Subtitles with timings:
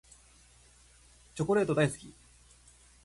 [1.35, 2.11] チョコレート大好き。